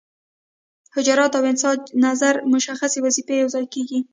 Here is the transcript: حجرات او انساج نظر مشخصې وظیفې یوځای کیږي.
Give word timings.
حجرات 0.95 1.31
او 1.37 1.43
انساج 1.51 1.79
نظر 2.05 2.35
مشخصې 2.53 2.99
وظیفې 3.05 3.35
یوځای 3.43 3.65
کیږي. 3.73 3.99